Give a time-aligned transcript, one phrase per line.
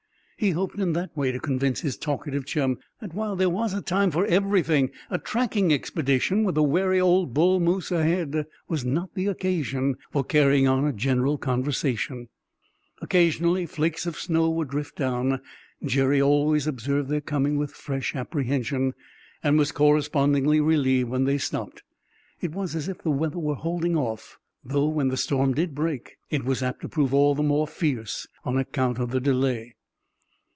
[0.37, 3.81] He hoped in that way to convince his talkative chum that while there was a
[3.83, 9.13] time for everything, a tracking expedition, with a wary old bull moose ahead, was not
[9.13, 12.27] the occasion for carrying on a general conversation.
[13.03, 15.41] Occasionally flakes of snow would drift down.
[15.85, 18.95] Jerry always observed their coming with fresh apprehension,
[19.43, 21.83] and was correspondingly relieved when they stopped.
[22.41, 26.17] It was as if the weather were holding off, though when the storm did break
[26.31, 29.75] it was apt to prove all the more fierce on account of the delay.